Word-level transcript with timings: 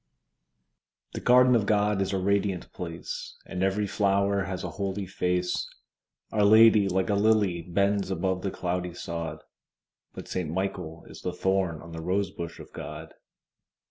The 1.13 1.19
garden 1.21 1.55
of 1.55 1.67
God 1.67 2.01
is 2.01 2.11
a 2.11 2.17
radiant 2.17 2.73
place, 2.73 3.37
And 3.45 3.61
every 3.61 3.85
flower 3.85 4.45
has 4.45 4.63
a 4.63 4.71
holy 4.71 5.05
face: 5.05 5.69
Our 6.31 6.43
Lady 6.43 6.89
like 6.89 7.11
a 7.11 7.13
lily 7.13 7.61
bends 7.61 8.09
above 8.09 8.41
the 8.41 8.49
cloudy 8.49 8.95
sod, 8.95 9.43
But 10.15 10.27
Saint 10.27 10.49
Michael 10.49 11.05
is 11.07 11.21
the 11.21 11.31
thorn 11.33 11.83
on 11.83 11.91
the 11.91 12.01
rosebush 12.01 12.59
of 12.59 12.73
God. 12.73 13.13